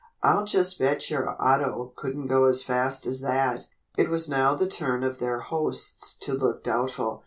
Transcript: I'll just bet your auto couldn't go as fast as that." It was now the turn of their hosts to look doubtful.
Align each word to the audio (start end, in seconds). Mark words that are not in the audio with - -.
I'll 0.23 0.45
just 0.45 0.79
bet 0.79 1.11
your 1.11 1.39
auto 1.39 1.93
couldn't 1.95 2.25
go 2.25 2.45
as 2.45 2.63
fast 2.63 3.05
as 3.05 3.21
that." 3.21 3.65
It 3.99 4.09
was 4.09 4.27
now 4.27 4.55
the 4.55 4.65
turn 4.65 5.03
of 5.03 5.19
their 5.19 5.41
hosts 5.41 6.15
to 6.21 6.33
look 6.33 6.63
doubtful. 6.63 7.19